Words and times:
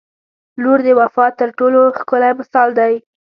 •لور 0.61 0.79
د 0.87 0.89
وفا 0.99 1.25
تر 1.39 1.49
ټولو 1.57 1.79
ښکلی 1.97 2.31
مثال 2.39 2.69
دی. 2.79 2.93